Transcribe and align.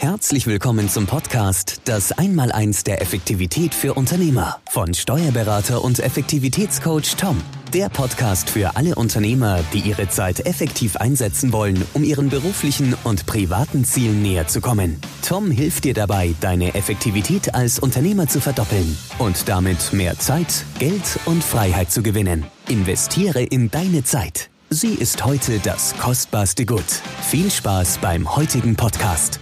Herzlich 0.00 0.46
willkommen 0.46 0.88
zum 0.88 1.06
Podcast 1.06 1.82
Das 1.84 2.12
Einmaleins 2.12 2.84
der 2.84 3.02
Effektivität 3.02 3.74
für 3.74 3.92
Unternehmer 3.92 4.56
von 4.70 4.94
Steuerberater 4.94 5.84
und 5.84 5.98
Effektivitätscoach 5.98 7.16
Tom. 7.18 7.36
Der 7.74 7.90
Podcast 7.90 8.48
für 8.48 8.76
alle 8.76 8.94
Unternehmer, 8.94 9.62
die 9.74 9.80
ihre 9.80 10.08
Zeit 10.08 10.46
effektiv 10.46 10.96
einsetzen 10.96 11.52
wollen, 11.52 11.84
um 11.92 12.02
ihren 12.02 12.30
beruflichen 12.30 12.96
und 13.04 13.26
privaten 13.26 13.84
Zielen 13.84 14.22
näher 14.22 14.46
zu 14.46 14.62
kommen. 14.62 14.98
Tom 15.20 15.50
hilft 15.50 15.84
dir 15.84 15.92
dabei, 15.92 16.34
deine 16.40 16.74
Effektivität 16.74 17.54
als 17.54 17.78
Unternehmer 17.78 18.26
zu 18.26 18.40
verdoppeln 18.40 18.96
und 19.18 19.50
damit 19.50 19.92
mehr 19.92 20.18
Zeit, 20.18 20.64
Geld 20.78 21.20
und 21.26 21.44
Freiheit 21.44 21.92
zu 21.92 22.02
gewinnen. 22.02 22.46
Investiere 22.68 23.42
in 23.42 23.70
deine 23.70 24.02
Zeit. 24.02 24.48
Sie 24.70 24.94
ist 24.94 25.26
heute 25.26 25.58
das 25.58 25.94
kostbarste 25.98 26.64
Gut. 26.64 26.86
Viel 27.20 27.50
Spaß 27.50 27.98
beim 27.98 28.34
heutigen 28.34 28.76
Podcast. 28.76 29.40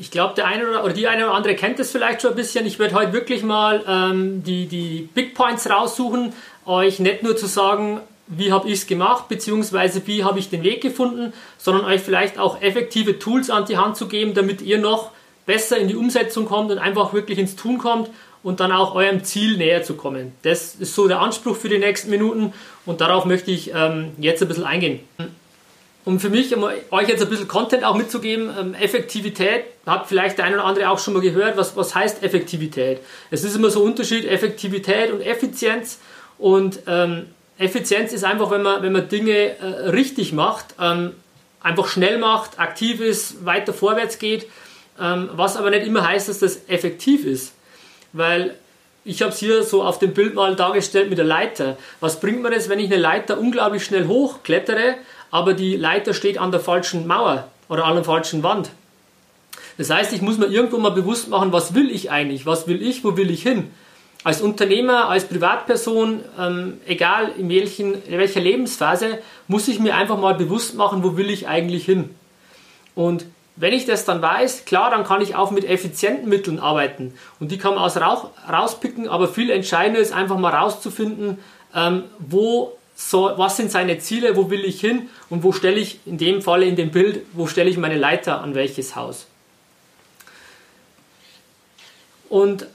Ich 0.00 0.10
glaube, 0.10 0.34
der 0.34 0.46
eine 0.46 0.66
oder, 0.66 0.82
oder, 0.82 0.94
die 0.94 1.06
eine 1.08 1.26
oder 1.26 1.34
andere 1.34 1.54
kennt 1.54 1.78
es 1.78 1.90
vielleicht 1.90 2.22
schon 2.22 2.30
ein 2.30 2.36
bisschen. 2.36 2.64
Ich 2.64 2.78
werde 2.78 2.94
heute 2.94 3.12
wirklich 3.12 3.42
mal 3.42 3.84
ähm, 3.86 4.42
die, 4.42 4.64
die 4.64 5.06
Big 5.14 5.34
Points 5.34 5.68
raussuchen, 5.68 6.32
euch 6.64 7.00
nicht 7.00 7.22
nur 7.22 7.36
zu 7.36 7.46
sagen, 7.46 8.00
wie 8.26 8.50
habe 8.50 8.66
ich 8.68 8.74
es 8.74 8.86
gemacht, 8.86 9.28
beziehungsweise 9.28 10.06
wie 10.06 10.24
habe 10.24 10.38
ich 10.38 10.48
den 10.48 10.62
Weg 10.62 10.80
gefunden, 10.80 11.34
sondern 11.58 11.84
euch 11.84 12.00
vielleicht 12.00 12.38
auch 12.38 12.62
effektive 12.62 13.18
Tools 13.18 13.50
an 13.50 13.66
die 13.66 13.76
Hand 13.76 13.98
zu 13.98 14.08
geben, 14.08 14.32
damit 14.32 14.62
ihr 14.62 14.78
noch 14.78 15.10
besser 15.44 15.76
in 15.76 15.88
die 15.88 15.96
Umsetzung 15.96 16.46
kommt 16.46 16.70
und 16.70 16.78
einfach 16.78 17.12
wirklich 17.12 17.38
ins 17.38 17.54
Tun 17.54 17.76
kommt 17.76 18.08
und 18.42 18.60
dann 18.60 18.72
auch 18.72 18.94
eurem 18.94 19.22
Ziel 19.22 19.58
näher 19.58 19.82
zu 19.82 19.96
kommen. 19.96 20.32
Das 20.42 20.76
ist 20.76 20.94
so 20.94 21.08
der 21.08 21.20
Anspruch 21.20 21.56
für 21.56 21.68
die 21.68 21.78
nächsten 21.78 22.08
Minuten 22.08 22.54
und 22.86 23.02
darauf 23.02 23.26
möchte 23.26 23.50
ich 23.50 23.72
ähm, 23.74 24.12
jetzt 24.16 24.40
ein 24.40 24.48
bisschen 24.48 24.64
eingehen. 24.64 25.00
Um 26.04 26.18
für 26.18 26.30
mich 26.30 26.54
um 26.56 26.64
euch 26.64 27.08
jetzt 27.08 27.22
ein 27.22 27.28
bisschen 27.28 27.48
Content 27.48 27.84
auch 27.84 27.94
mitzugeben, 27.94 28.50
ähm, 28.58 28.74
Effektivität, 28.74 29.64
hat 29.86 30.06
vielleicht 30.08 30.38
der 30.38 30.46
eine 30.46 30.56
oder 30.56 30.64
andere 30.64 30.88
auch 30.88 30.98
schon 30.98 31.12
mal 31.14 31.20
gehört, 31.20 31.56
was, 31.56 31.76
was 31.76 31.94
heißt 31.94 32.22
Effektivität? 32.22 33.00
Es 33.30 33.44
ist 33.44 33.54
immer 33.54 33.70
so 33.70 33.82
ein 33.82 33.90
Unterschied, 33.90 34.24
Effektivität 34.24 35.12
und 35.12 35.20
Effizienz. 35.20 35.98
Und 36.38 36.80
ähm, 36.86 37.26
Effizienz 37.58 38.12
ist 38.12 38.24
einfach, 38.24 38.50
wenn 38.50 38.62
man, 38.62 38.82
wenn 38.82 38.92
man 38.92 39.08
Dinge 39.08 39.58
äh, 39.58 39.88
richtig 39.90 40.32
macht, 40.32 40.74
ähm, 40.80 41.12
einfach 41.60 41.86
schnell 41.86 42.16
macht, 42.18 42.58
aktiv 42.58 43.00
ist, 43.00 43.44
weiter 43.44 43.74
vorwärts 43.74 44.18
geht, 44.18 44.46
ähm, 44.98 45.28
was 45.34 45.56
aber 45.56 45.68
nicht 45.68 45.86
immer 45.86 46.06
heißt, 46.06 46.30
dass 46.30 46.38
das 46.38 46.68
effektiv 46.68 47.26
ist. 47.26 47.52
Weil 48.14 48.54
ich 49.04 49.22
habe 49.22 49.32
es 49.32 49.38
hier 49.38 49.62
so 49.62 49.82
auf 49.82 49.98
dem 49.98 50.14
Bild 50.14 50.34
mal 50.34 50.56
dargestellt 50.56 51.08
mit 51.08 51.18
der 51.18 51.24
Leiter. 51.24 51.76
Was 52.00 52.20
bringt 52.20 52.42
mir 52.42 52.50
das, 52.50 52.68
wenn 52.68 52.78
ich 52.78 52.86
eine 52.86 53.00
Leiter 53.00 53.38
unglaublich 53.38 53.84
schnell 53.84 54.06
hochklettere, 54.06 54.96
aber 55.30 55.54
die 55.54 55.76
Leiter 55.76 56.14
steht 56.14 56.38
an 56.38 56.50
der 56.50 56.60
falschen 56.60 57.06
Mauer 57.06 57.48
oder 57.68 57.84
an 57.84 57.94
der 57.94 58.04
falschen 58.04 58.42
Wand? 58.42 58.70
Das 59.78 59.90
heißt, 59.90 60.12
ich 60.12 60.20
muss 60.20 60.38
mir 60.38 60.46
irgendwo 60.46 60.78
mal 60.78 60.90
bewusst 60.90 61.28
machen, 61.28 61.52
was 61.52 61.74
will 61.74 61.90
ich 61.90 62.10
eigentlich, 62.10 62.44
was 62.44 62.66
will 62.66 62.82
ich, 62.82 63.02
wo 63.02 63.16
will 63.16 63.30
ich 63.30 63.42
hin? 63.42 63.70
als 64.22 64.42
Unternehmer, 64.42 65.08
als 65.08 65.26
Privatperson, 65.26 66.20
ähm, 66.38 66.80
egal 66.86 67.32
in, 67.38 67.48
welchen, 67.48 68.02
in 68.04 68.18
welcher 68.18 68.40
Lebensphase, 68.40 69.18
muss 69.48 69.68
ich 69.68 69.80
mir 69.80 69.96
einfach 69.96 70.18
mal 70.18 70.34
bewusst 70.34 70.74
machen, 70.74 71.02
wo 71.02 71.16
will 71.16 71.30
ich 71.30 71.48
eigentlich 71.48 71.86
hin. 71.86 72.10
Und 72.94 73.24
wenn 73.60 73.74
ich 73.74 73.84
das 73.84 74.06
dann 74.06 74.22
weiß, 74.22 74.64
klar, 74.64 74.90
dann 74.90 75.04
kann 75.04 75.20
ich 75.20 75.34
auch 75.34 75.50
mit 75.50 75.64
effizienten 75.64 76.28
Mitteln 76.28 76.58
arbeiten. 76.58 77.12
Und 77.40 77.52
die 77.52 77.58
kann 77.58 77.74
man 77.74 77.84
aus 77.84 77.98
Rauch, 77.98 78.30
rauspicken, 78.50 79.06
aber 79.06 79.28
viel 79.28 79.50
entscheidender 79.50 80.00
ist 80.00 80.12
einfach 80.12 80.38
mal 80.38 80.54
rauszufinden, 80.54 81.38
ähm, 81.74 82.04
wo 82.18 82.72
so, 82.96 83.32
was 83.36 83.58
sind 83.58 83.70
seine 83.70 83.98
Ziele, 83.98 84.34
wo 84.34 84.50
will 84.50 84.64
ich 84.64 84.80
hin 84.80 85.10
und 85.28 85.42
wo 85.42 85.52
stelle 85.52 85.78
ich 85.78 86.00
in 86.06 86.16
dem 86.16 86.40
Falle 86.40 86.64
in 86.64 86.76
dem 86.76 86.90
Bild, 86.90 87.22
wo 87.34 87.46
stelle 87.46 87.68
ich 87.68 87.76
meine 87.76 87.98
Leiter 87.98 88.40
an 88.40 88.54
welches 88.54 88.96
Haus. 88.96 89.26
Und 92.30 92.66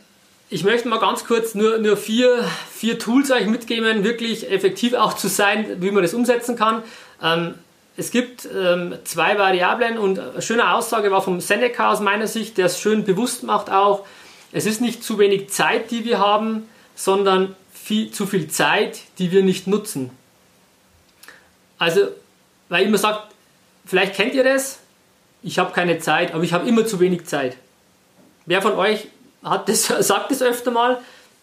ich 0.50 0.64
möchte 0.64 0.88
mal 0.88 1.00
ganz 1.00 1.26
kurz 1.26 1.56
nur, 1.56 1.80
nur 1.80 1.98
vier, 1.98 2.48
vier 2.72 3.00
Tools 3.00 3.32
euch 3.32 3.48
mitgeben, 3.48 4.04
wirklich 4.04 4.52
effektiv 4.52 4.94
auch 4.94 5.14
zu 5.14 5.30
sein, 5.30 5.82
wie 5.82 5.90
man 5.90 6.04
das 6.04 6.14
umsetzen 6.14 6.56
kann. 6.56 6.84
Ähm, 7.24 7.56
es 7.98 8.12
gibt 8.12 8.48
ähm, 8.54 8.96
zwei 9.06 9.38
Variablen 9.38 9.98
und 9.98 10.20
eine 10.20 10.42
schöne 10.42 10.74
Aussage 10.74 11.12
war 11.12 11.22
vom 11.22 11.40
Seneca 11.40 11.92
aus 11.92 12.02
meiner 12.02 12.28
Sicht, 12.28 12.58
der 12.58 12.66
es 12.66 12.80
schön 12.80 13.06
bewusst 13.06 13.44
macht 13.44 13.70
auch. 13.70 14.06
Es 14.52 14.66
ist 14.66 14.82
nicht 14.82 15.04
zu 15.04 15.18
wenig 15.18 15.50
Zeit, 15.50 15.92
die 15.92 16.04
wir 16.04 16.20
haben, 16.20 16.68
sondern 16.96 17.56
viel, 17.74 18.12
zu 18.12 18.26
viel 18.28 18.48
Zeit, 18.50 19.00
die 19.18 19.32
wir 19.32 19.44
nicht 19.44 19.68
nutzen. 19.68 20.10
Also, 21.78 22.08
weil 22.70 22.86
immer 22.86 22.98
sagt, 22.98 23.32
vielleicht 23.86 24.16
kennt 24.16 24.34
ihr 24.34 24.44
das, 24.44 24.80
ich 25.42 25.60
habe 25.60 25.72
keine 25.72 26.00
Zeit, 26.00 26.34
aber 26.34 26.44
ich 26.44 26.54
habe 26.54 26.68
immer 26.68 26.86
zu 26.86 27.00
wenig 27.00 27.26
Zeit. 27.26 27.56
Wer 28.46 28.62
von 28.62 28.74
euch 28.74 29.08
hat 29.44 29.70
das, 29.70 29.86
sagt 30.00 30.32
das 30.32 30.42
öfter 30.42 30.72
mal 30.72 31.00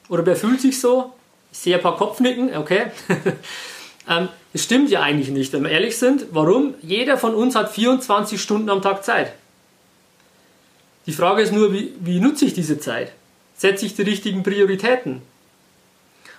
oder 0.08 0.26
wer 0.26 0.36
fühlt 0.36 0.60
sich 0.60 0.80
so? 0.80 1.12
Ich 1.50 1.58
sehe 1.58 1.76
ein 1.76 1.82
paar 1.82 1.96
Kopfnicken, 1.96 2.56
okay. 2.56 2.90
ähm, 4.08 4.28
das 4.52 4.62
stimmt 4.62 4.90
ja 4.90 5.00
eigentlich 5.00 5.30
nicht, 5.30 5.52
wenn 5.52 5.62
wir 5.62 5.70
ehrlich 5.70 5.96
sind. 5.96 6.26
Warum? 6.30 6.74
Jeder 6.82 7.16
von 7.16 7.34
uns 7.34 7.54
hat 7.54 7.72
24 7.72 8.40
Stunden 8.40 8.68
am 8.68 8.82
Tag 8.82 9.04
Zeit. 9.04 9.32
Die 11.06 11.12
Frage 11.12 11.42
ist 11.42 11.52
nur, 11.52 11.72
wie, 11.72 11.92
wie 12.00 12.20
nutze 12.20 12.44
ich 12.44 12.54
diese 12.54 12.78
Zeit? 12.78 13.12
Setze 13.56 13.86
ich 13.86 13.94
die 13.94 14.02
richtigen 14.02 14.42
Prioritäten? 14.42 15.22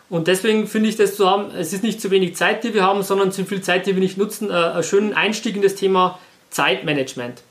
Und 0.10 0.28
deswegen 0.28 0.68
finde 0.68 0.90
ich 0.90 0.96
das 0.96 1.16
zu 1.16 1.30
haben, 1.30 1.52
es 1.56 1.74
ist 1.74 1.84
nicht 1.84 2.00
zu 2.00 2.12
wenig 2.12 2.36
Zeit, 2.36 2.64
die 2.64 2.74
wir 2.74 2.84
haben, 2.84 3.02
sondern 3.02 3.32
zu 3.32 3.46
viel 3.46 3.62
Zeit, 3.62 3.88
die 3.88 3.96
wir 3.96 4.02
nicht 4.02 4.18
nutzen. 4.18 4.50
Äh, 4.50 4.54
einen 4.54 4.84
schönen 4.84 5.14
Einstieg 5.14 5.56
in 5.56 5.62
das 5.62 5.76
Thema 5.76 6.20
Zeitmanagement. 6.52 7.42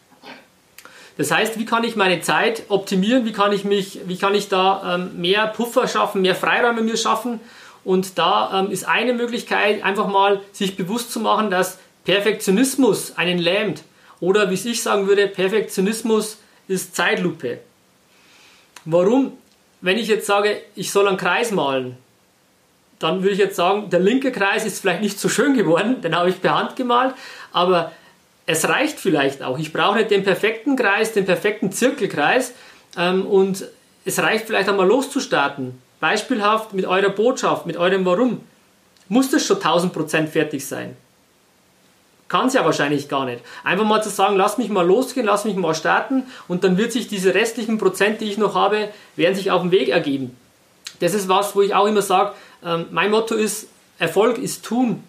Das 1.19 1.31
heißt, 1.31 1.59
wie 1.59 1.67
kann 1.67 1.85
ich 1.85 1.97
meine 1.97 2.21
Zeit 2.21 2.65
optimieren? 2.69 3.25
Wie 3.27 3.33
kann 3.33 3.53
ich 3.53 3.65
mich, 3.65 4.01
wie 4.07 4.17
kann 4.17 4.35
ich 4.35 4.49
da 4.49 4.95
ähm, 4.95 5.21
mehr 5.21 5.49
Puffer 5.49 5.89
schaffen, 5.89 6.23
mehr 6.23 6.35
Freiräume 6.35 6.83
mir 6.83 6.97
schaffen? 6.97 7.41
Und 7.85 8.19
da 8.19 8.61
ähm, 8.61 8.71
ist 8.71 8.85
eine 8.85 9.13
Möglichkeit, 9.13 9.83
einfach 9.83 10.07
mal 10.07 10.41
sich 10.53 10.77
bewusst 10.77 11.13
zu 11.13 11.21
machen, 11.21 11.51
dass 11.51 11.79
Perfektionismus 12.05 13.17
einen 13.17 13.39
lähmt. 13.39 13.83
Oder 14.21 14.51
wie 14.51 14.55
ich 14.55 14.83
sagen 14.83 15.09
würde, 15.09 15.27
Perfektionismus 15.27 16.39
ist 16.69 16.95
Zeitlupe. 16.95 17.59
Warum? 18.85 19.33
Wenn 19.81 19.99
ich 19.99 20.07
jetzt 20.07 20.27
sage, 20.27 20.63
ich 20.77 20.93
soll 20.93 21.09
einen 21.09 21.17
Kreis 21.17 21.51
malen, 21.51 21.97
dann 23.01 23.23
würde 23.23 23.33
ich 23.33 23.39
jetzt 23.39 23.57
sagen, 23.57 23.91
der 23.91 23.99
linke 23.99 24.31
Kreis 24.31 24.65
ist 24.65 24.81
vielleicht 24.81 25.03
nicht 25.03 25.19
so 25.19 25.29
schön 25.29 25.55
geworden, 25.55 26.01
den 26.03 26.15
habe 26.15 26.31
ich 26.31 26.41
per 26.41 26.57
Hand 26.57 26.77
gemalt, 26.77 27.15
aber 27.53 27.91
es 28.47 28.69
reicht 28.69 29.01
vielleicht 29.01 29.43
auch. 29.43 29.59
Ich 29.59 29.73
brauche 29.73 29.99
nicht 29.99 30.11
den 30.11 30.23
perfekten 30.23 30.77
Kreis, 30.77 31.13
den 31.13 31.25
perfekten 31.25 31.73
Zirkelkreis 31.73 32.53
ähm, 32.97 33.27
und 33.27 33.65
es 34.05 34.19
reicht 34.21 34.47
vielleicht 34.47 34.69
einmal 34.69 34.87
loszustarten. 34.87 35.81
Beispielhaft 36.03 36.75
mit 36.75 36.85
eurer 36.85 37.11
Botschaft, 37.11 37.65
mit 37.65 37.77
eurem 37.77 38.05
Warum. 38.05 38.41
Muss 39.09 39.31
das 39.31 39.47
schon 39.47 39.59
1000% 39.59 40.27
fertig 40.27 40.67
sein? 40.67 40.97
Kann 42.29 42.49
es 42.49 42.55
ja 42.55 42.65
wahrscheinlich 42.65 43.09
gar 43.09 43.25
nicht. 43.25 43.41
Einfach 43.63 43.85
mal 43.85 44.03
zu 44.03 44.09
sagen, 44.09 44.37
lass 44.37 44.59
mich 44.59 44.69
mal 44.69 44.85
losgehen, 44.85 45.27
lass 45.27 45.45
mich 45.45 45.55
mal 45.55 45.77
starten 45.77 46.25
und 46.49 46.65
dann 46.65 46.77
wird 46.77 46.91
sich 46.91 47.07
diese 47.07 47.35
restlichen 47.35 47.79
Prozent, 47.79 48.21
die 48.21 48.25
ich 48.25 48.37
noch 48.37 48.57
habe, 48.57 48.89
werden 49.15 49.37
sich 49.37 49.53
auf 49.53 49.63
dem 49.63 49.71
Weg 49.71 49.91
ergeben. 49.91 50.37
Das 50.99 51.15
ist 51.15 51.29
was, 51.29 51.55
wo 51.55 51.63
ich 51.63 51.73
auch 51.73 51.87
immer 51.87 52.03
sage, 52.03 52.33
ähm, 52.65 52.87
mein 52.91 53.13
Motto 53.13 53.37
ist, 53.37 53.69
Erfolg 54.01 54.39
ist 54.39 54.65
tun. 54.65 55.05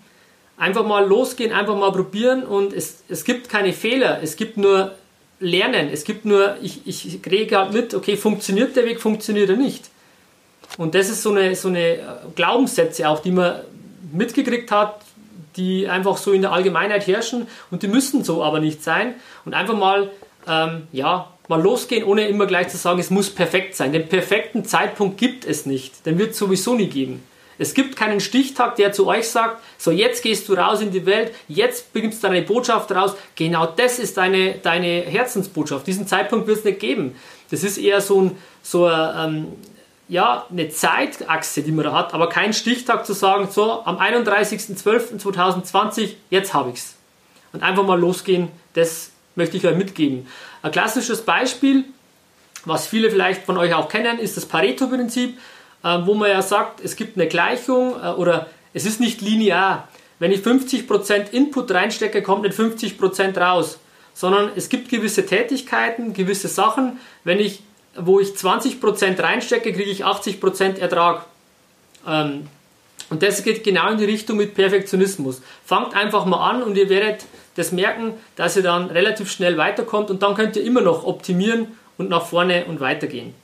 Einfach 0.58 0.86
mal 0.86 1.08
losgehen, 1.08 1.54
einfach 1.54 1.76
mal 1.76 1.92
probieren 1.92 2.44
und 2.44 2.72
es, 2.72 3.02
es 3.10 3.24
gibt 3.24 3.50
keine 3.50 3.74
Fehler, 3.74 4.20
es 4.22 4.36
gibt 4.36 4.58
nur 4.58 4.92
Lernen, 5.40 5.90
es 5.92 6.04
gibt 6.04 6.26
nur, 6.26 6.56
ich, 6.62 6.86
ich 6.86 7.20
kriege 7.24 7.58
halt 7.58 7.74
mit, 7.74 7.96
okay, 7.96 8.16
funktioniert 8.16 8.76
der 8.76 8.86
Weg, 8.86 9.02
funktioniert 9.02 9.50
er 9.50 9.58
nicht. 9.58 9.90
Und 10.78 10.96
das 10.96 11.10
ist 11.10 11.22
so 11.22 11.32
eine, 11.32 11.56
so 11.56 11.68
eine 11.68 12.00
Glaubenssätze 12.36 13.08
auch, 13.08 13.20
die 13.20 13.32
man 13.32 13.62
mitgekriegt 14.12 14.72
hat, 14.72 15.02
die 15.56 15.88
einfach 15.88 16.18
so 16.18 16.32
in 16.32 16.42
der 16.42 16.52
Allgemeinheit 16.52 17.06
herrschen 17.06 17.48
und 17.70 17.84
die 17.84 17.88
müssen 17.88 18.24
so 18.24 18.44
aber 18.44 18.60
nicht 18.60 18.84
sein. 18.84 19.16
Und 19.46 19.54
einfach 19.54 19.78
mal, 19.78 20.10
ähm, 20.48 20.88
ja, 20.92 21.32
mal 21.48 21.62
losgehen, 21.62 22.04
ohne 22.06 22.28
immer 22.28 22.48
gleich 22.48 22.70
zu 22.70 22.78
sagen, 22.78 23.00
es 23.00 23.10
muss 23.10 23.30
perfekt 23.30 23.76
sein. 23.76 23.92
Den 23.94 24.08
perfekten 24.08 24.66
Zeitpunkt 24.66 25.18
gibt 25.18 25.46
es 25.46 25.66
nicht. 25.66 26.06
Den 26.06 26.18
wird 26.18 26.32
es 26.32 26.38
sowieso 26.38 26.74
nie 26.74 26.88
geben. 26.88 27.24
Es 27.60 27.76
gibt 27.76 27.96
keinen 27.96 28.20
Stichtag, 28.20 28.78
der 28.78 28.94
zu 28.94 29.08
euch 29.08 29.28
sagt, 29.28 29.62
so 29.78 29.92
jetzt 29.92 30.24
gehst 30.24 30.50
du 30.50 30.54
raus 30.54 30.82
in 30.82 30.92
die 30.92 31.06
Welt, 31.06 31.34
jetzt 31.48 31.94
bringst 31.94 32.24
du 32.24 32.28
deine 32.28 32.42
Botschaft 32.42 32.92
raus. 32.92 33.16
Genau 33.36 33.68
das 33.68 34.00
ist 34.00 34.18
deine, 34.18 34.56
deine 34.56 35.02
Herzensbotschaft. 35.02 35.86
Diesen 35.86 36.08
Zeitpunkt 36.08 36.48
wird 36.48 36.60
es 36.60 36.66
nicht 36.66 36.80
geben. 36.80 37.16
Das 37.52 37.64
ist 37.64 37.78
eher 37.78 38.02
so, 38.02 38.22
ein, 38.22 38.38
so 38.64 38.88
ein, 38.88 39.36
ähm, 39.36 39.48
ja, 40.14 40.46
eine 40.52 40.70
Zeitachse, 40.70 41.64
die 41.64 41.72
man 41.72 41.86
da 41.86 41.94
hat, 41.94 42.14
aber 42.14 42.30
kein 42.30 42.54
Stichtag 42.54 43.04
zu 43.04 43.14
sagen, 43.14 43.48
so 43.50 43.84
am 43.84 43.98
31.12.2020, 43.98 46.12
jetzt 46.30 46.54
habe 46.54 46.70
ich 46.70 46.76
es. 46.76 46.94
Und 47.52 47.64
einfach 47.64 47.84
mal 47.84 48.00
losgehen, 48.00 48.50
das 48.74 49.10
möchte 49.34 49.58
ich 49.58 49.66
euch 49.66 49.76
mitgeben. 49.76 50.28
Ein 50.62 50.72
klassisches 50.72 51.24
Beispiel, 51.24 51.86
was 52.64 52.86
viele 52.86 53.10
vielleicht 53.10 53.44
von 53.44 53.58
euch 53.58 53.74
auch 53.74 53.90
kennen, 53.90 54.20
ist 54.20 54.38
das 54.38 54.46
Pareto-Prinzip. 54.46 55.40
Ähm, 55.84 56.06
wo 56.06 56.14
man 56.14 56.30
ja 56.30 56.44
sagt, 56.44 56.80
es 56.80 56.96
gibt 56.96 57.18
eine 57.18 57.28
Gleichung 57.28 57.96
äh, 58.02 58.10
oder 58.10 58.46
es 58.74 58.86
ist 58.86 59.00
nicht 59.00 59.22
linear. 59.22 59.88
Wenn 60.20 60.32
ich 60.32 60.42
50% 60.42 61.32
Input 61.32 61.72
reinstecke, 61.72 62.22
kommt 62.22 62.44
nicht 62.44 62.56
50% 62.56 63.40
raus, 63.40 63.80
sondern 64.14 64.52
es 64.56 64.70
gibt 64.70 64.90
gewisse 64.90 65.26
Tätigkeiten, 65.26 66.14
gewisse 66.14 66.50
Sachen. 66.50 67.00
Wenn 67.24 67.40
ich, 67.40 67.64
wo 67.96 68.20
ich 68.20 68.30
20% 68.30 69.22
reinstecke, 69.22 69.74
kriege 69.74 69.90
ich 69.90 70.06
80% 70.06 70.80
Ertrag. 70.80 71.26
Ähm, 72.08 72.48
und 73.10 73.22
das 73.22 73.44
geht 73.44 73.64
genau 73.64 73.92
in 73.92 73.98
die 73.98 74.06
Richtung 74.06 74.38
mit 74.38 74.56
Perfektionismus. 74.56 75.42
Fangt 75.66 75.96
einfach 75.96 76.26
mal 76.26 76.50
an 76.50 76.64
und 76.64 76.78
ihr 76.78 76.90
werdet 76.90 77.26
das 77.56 77.72
merken, 77.72 78.14
dass 78.36 78.56
ihr 78.56 78.64
dann 78.64 78.90
relativ 78.90 79.32
schnell 79.32 79.58
weiterkommt 79.58 80.10
und 80.10 80.24
dann 80.24 80.34
könnt 80.36 80.56
ihr 80.56 80.64
immer 80.64 80.82
noch 80.82 81.04
optimieren 81.04 81.68
und 81.98 82.10
nach 82.10 82.26
vorne 82.26 82.66
und 82.66 82.80
weitergehen. 82.80 83.36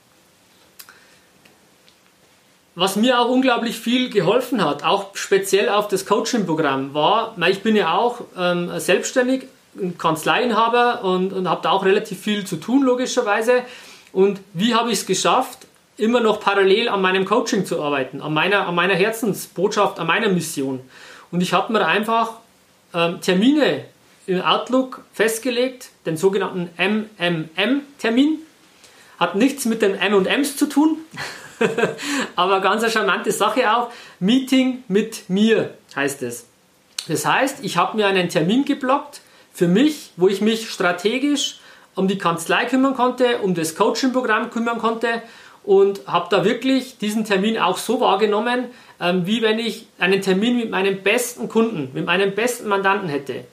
Was 2.74 2.96
mir 2.96 3.20
auch 3.20 3.28
unglaublich 3.28 3.78
viel 3.78 4.10
geholfen 4.10 4.64
hat, 4.64 4.84
auch 4.84 5.14
speziell 5.14 5.68
auf 5.68 5.88
das 5.88 6.06
Coaching-Programm, 6.06 6.94
war, 6.94 7.36
ich 7.48 7.62
bin 7.62 7.76
ja 7.76 7.94
auch 7.94 8.22
ähm, 8.38 8.70
selbstständig, 8.78 9.48
Kanzleiinhaber 9.98 11.04
und, 11.04 11.32
und 11.32 11.48
habe 11.48 11.60
da 11.62 11.70
auch 11.70 11.84
relativ 11.84 12.20
viel 12.20 12.44
zu 12.44 12.56
tun, 12.56 12.82
logischerweise. 12.82 13.62
Und 14.12 14.40
wie 14.52 14.74
habe 14.74 14.90
ich 14.90 15.00
es 15.00 15.06
geschafft, 15.06 15.66
immer 15.96 16.20
noch 16.20 16.40
parallel 16.40 16.88
an 16.88 17.02
meinem 17.02 17.24
Coaching 17.24 17.66
zu 17.66 17.82
arbeiten, 17.82 18.22
an 18.22 18.32
meiner, 18.32 18.66
an 18.66 18.74
meiner 18.74 18.94
Herzensbotschaft, 18.94 19.98
an 19.98 20.06
meiner 20.06 20.28
Mission? 20.28 20.80
Und 21.30 21.42
ich 21.42 21.52
habe 21.52 21.72
mir 21.72 21.86
einfach 21.86 22.34
ähm, 22.92 23.20
Termine 23.20 23.84
im 24.26 24.40
Outlook 24.42 25.02
festgelegt, 25.12 25.90
den 26.06 26.16
sogenannten 26.16 26.70
MMM-Termin. 26.76 28.38
Hat 29.18 29.34
nichts 29.34 29.64
mit 29.64 29.82
den 29.82 29.94
M&Ms 29.94 30.56
zu 30.56 30.66
tun, 30.66 30.98
aber 32.36 32.60
ganz 32.60 32.82
eine 32.82 32.92
charmante 32.92 33.32
Sache 33.32 33.70
auch. 33.72 33.90
Meeting 34.18 34.82
mit 34.88 35.28
mir 35.28 35.74
heißt 35.94 36.22
es. 36.22 36.46
Das 37.08 37.26
heißt, 37.26 37.58
ich 37.62 37.76
habe 37.76 37.96
mir 37.96 38.06
einen 38.06 38.28
Termin 38.28 38.64
geblockt 38.64 39.20
für 39.52 39.68
mich, 39.68 40.12
wo 40.16 40.28
ich 40.28 40.40
mich 40.40 40.70
strategisch 40.70 41.59
um 41.94 42.08
die 42.08 42.18
Kanzlei 42.18 42.64
kümmern 42.66 42.94
konnte, 42.94 43.38
um 43.38 43.54
das 43.54 43.74
Coaching-Programm 43.74 44.50
kümmern 44.50 44.78
konnte 44.78 45.22
und 45.64 46.06
habe 46.06 46.28
da 46.30 46.44
wirklich 46.44 46.98
diesen 46.98 47.24
Termin 47.24 47.58
auch 47.58 47.78
so 47.78 48.00
wahrgenommen, 48.00 48.66
ähm, 49.00 49.26
wie 49.26 49.42
wenn 49.42 49.58
ich 49.58 49.86
einen 49.98 50.22
Termin 50.22 50.56
mit 50.56 50.70
meinem 50.70 51.02
besten 51.02 51.48
Kunden, 51.48 51.90
mit 51.92 52.06
meinem 52.06 52.34
besten 52.34 52.68
Mandanten 52.68 53.08
hätte. 53.08 53.44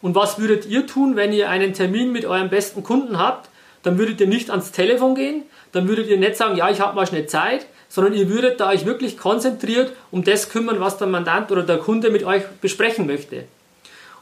Und 0.00 0.14
was 0.14 0.38
würdet 0.38 0.66
ihr 0.66 0.86
tun, 0.86 1.16
wenn 1.16 1.32
ihr 1.32 1.48
einen 1.48 1.72
Termin 1.72 2.12
mit 2.12 2.26
eurem 2.26 2.50
besten 2.50 2.82
Kunden 2.82 3.18
habt? 3.18 3.48
Dann 3.82 3.98
würdet 3.98 4.20
ihr 4.20 4.26
nicht 4.26 4.50
ans 4.50 4.72
Telefon 4.72 5.14
gehen, 5.14 5.42
dann 5.72 5.88
würdet 5.88 6.08
ihr 6.08 6.18
nicht 6.18 6.36
sagen, 6.36 6.56
ja, 6.56 6.70
ich 6.70 6.80
habe 6.80 6.94
mal 6.94 7.06
schnell 7.06 7.26
Zeit, 7.26 7.66
sondern 7.88 8.14
ihr 8.14 8.28
würdet 8.28 8.60
da 8.60 8.70
euch 8.70 8.86
wirklich 8.86 9.18
konzentriert 9.18 9.92
um 10.10 10.24
das 10.24 10.48
kümmern, 10.48 10.80
was 10.80 10.98
der 10.98 11.06
Mandant 11.06 11.50
oder 11.52 11.62
der 11.62 11.78
Kunde 11.78 12.10
mit 12.10 12.24
euch 12.24 12.42
besprechen 12.60 13.06
möchte. 13.06 13.44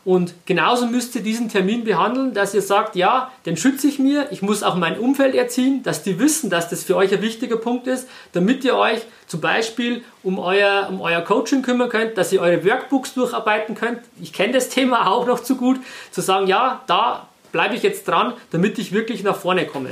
Und 0.04 0.34
genauso 0.46 0.86
müsst 0.86 1.14
ihr 1.14 1.22
diesen 1.22 1.48
Termin 1.48 1.84
behandeln, 1.84 2.34
dass 2.34 2.54
ihr 2.54 2.62
sagt, 2.62 2.96
ja, 2.96 3.30
den 3.46 3.56
schütze 3.56 3.86
ich 3.86 4.00
mir, 4.00 4.26
ich 4.32 4.42
muss 4.42 4.64
auch 4.64 4.74
mein 4.74 4.98
Umfeld 4.98 5.36
erziehen, 5.36 5.84
dass 5.84 6.02
die 6.02 6.18
wissen, 6.18 6.50
dass 6.50 6.68
das 6.68 6.82
für 6.82 6.96
euch 6.96 7.12
ein 7.12 7.22
wichtiger 7.22 7.56
Punkt 7.56 7.86
ist, 7.86 8.08
damit 8.32 8.64
ihr 8.64 8.76
euch 8.76 9.02
zum 9.28 9.40
Beispiel 9.40 10.02
um 10.24 10.40
euer, 10.40 10.88
um 10.90 11.00
euer 11.00 11.20
Coaching 11.20 11.62
kümmern 11.62 11.88
könnt, 11.88 12.18
dass 12.18 12.32
ihr 12.32 12.40
eure 12.40 12.64
Workbooks 12.64 13.14
durcharbeiten 13.14 13.76
könnt. 13.76 14.00
Ich 14.20 14.32
kenne 14.32 14.52
das 14.52 14.68
Thema 14.68 15.06
auch 15.10 15.26
noch 15.26 15.40
zu 15.40 15.56
gut, 15.56 15.78
zu 16.10 16.20
sagen, 16.20 16.48
ja, 16.48 16.82
da 16.88 17.28
bleibe 17.52 17.76
ich 17.76 17.84
jetzt 17.84 18.08
dran, 18.08 18.34
damit 18.50 18.78
ich 18.78 18.92
wirklich 18.92 19.22
nach 19.22 19.36
vorne 19.36 19.66
komme. 19.66 19.90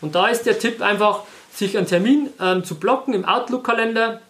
Und 0.00 0.14
da 0.14 0.28
ist 0.28 0.44
der 0.46 0.58
Tipp 0.60 0.80
einfach, 0.80 1.22
sich 1.52 1.76
einen 1.76 1.86
Termin 1.86 2.30
ähm, 2.40 2.62
zu 2.64 2.76
blocken 2.76 3.14
im 3.14 3.24
Outlook-Kalender, 3.24 4.20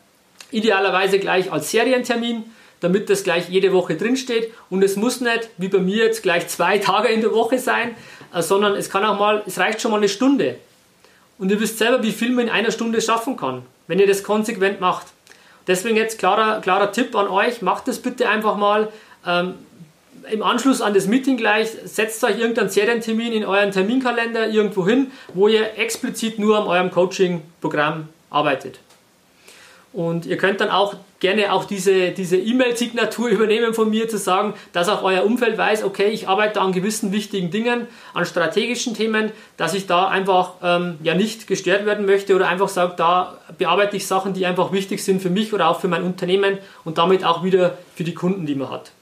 idealerweise 0.50 1.18
gleich 1.18 1.50
als 1.50 1.70
Serientermin 1.70 2.44
damit 2.84 3.08
das 3.08 3.24
gleich 3.24 3.48
jede 3.48 3.72
Woche 3.72 3.96
drinsteht. 3.96 4.52
Und 4.68 4.84
es 4.84 4.96
muss 4.96 5.22
nicht, 5.22 5.48
wie 5.56 5.68
bei 5.68 5.78
mir 5.78 6.04
jetzt, 6.04 6.22
gleich 6.22 6.46
zwei 6.48 6.78
Tage 6.90 7.08
in 7.08 7.22
der 7.22 7.32
Woche 7.32 7.58
sein, 7.58 7.96
äh, 8.32 8.42
sondern 8.42 8.76
es 8.76 8.90
kann 8.90 9.04
auch 9.04 9.18
mal, 9.18 9.42
es 9.46 9.58
reicht 9.58 9.80
schon 9.80 9.90
mal 9.90 9.96
eine 9.96 10.10
Stunde. 10.10 10.56
Und 11.38 11.50
ihr 11.50 11.58
wisst 11.58 11.78
selber, 11.78 12.02
wie 12.02 12.12
viel 12.12 12.30
man 12.30 12.46
in 12.46 12.52
einer 12.52 12.70
Stunde 12.70 13.00
schaffen 13.00 13.36
kann, 13.36 13.62
wenn 13.88 13.98
ihr 13.98 14.06
das 14.06 14.22
konsequent 14.22 14.80
macht. 14.80 15.06
Deswegen 15.66 15.96
jetzt 15.96 16.18
klarer, 16.18 16.60
klarer 16.60 16.92
Tipp 16.92 17.16
an 17.16 17.26
euch, 17.26 17.62
macht 17.62 17.88
das 17.88 17.98
bitte 17.98 18.28
einfach 18.28 18.56
mal. 18.58 18.92
Ähm, 19.26 19.54
Im 20.30 20.42
Anschluss 20.42 20.82
an 20.82 20.92
das 20.92 21.06
Meeting 21.06 21.38
gleich, 21.38 21.70
setzt 21.84 22.22
euch 22.22 22.38
irgendeinen 22.38 22.68
Serientermin 22.68 23.32
in 23.32 23.46
euren 23.46 23.72
Terminkalender 23.72 24.46
irgendwo 24.48 24.86
hin, 24.86 25.10
wo 25.32 25.48
ihr 25.48 25.78
explizit 25.78 26.38
nur 26.38 26.58
an 26.58 26.66
eurem 26.66 26.90
Coaching-Programm 26.90 28.08
arbeitet. 28.28 28.78
Und 29.94 30.26
ihr 30.26 30.36
könnt 30.36 30.60
dann 30.60 30.70
auch 30.70 30.96
gerne 31.24 31.54
auch 31.54 31.64
diese, 31.64 32.12
E-Mail-Signatur 32.36 33.28
übernehmen 33.30 33.72
von 33.72 33.88
mir, 33.88 34.10
zu 34.10 34.18
sagen, 34.18 34.52
dass 34.74 34.90
auch 34.90 35.02
euer 35.02 35.24
Umfeld 35.24 35.56
weiß, 35.56 35.82
okay, 35.82 36.08
ich 36.10 36.28
arbeite 36.28 36.60
an 36.60 36.72
gewissen 36.72 37.12
wichtigen 37.12 37.50
Dingen, 37.50 37.86
an 38.12 38.26
strategischen 38.26 38.92
Themen, 38.92 39.32
dass 39.56 39.72
ich 39.72 39.86
da 39.86 40.08
einfach 40.08 40.56
ähm, 40.62 40.98
ja 41.02 41.14
nicht 41.14 41.46
gestört 41.46 41.86
werden 41.86 42.04
möchte 42.04 42.36
oder 42.36 42.48
einfach 42.48 42.68
sage, 42.68 42.92
da 42.98 43.38
bearbeite 43.56 43.96
ich 43.96 44.06
Sachen, 44.06 44.34
die 44.34 44.44
einfach 44.44 44.70
wichtig 44.70 45.02
sind 45.02 45.22
für 45.22 45.30
mich 45.30 45.54
oder 45.54 45.70
auch 45.70 45.80
für 45.80 45.88
mein 45.88 46.02
Unternehmen 46.02 46.58
und 46.84 46.98
damit 46.98 47.24
auch 47.24 47.42
wieder 47.42 47.78
für 47.94 48.04
die 48.04 48.12
Kunden, 48.12 48.44
die 48.44 48.54
man 48.54 48.68
hat. 48.68 48.92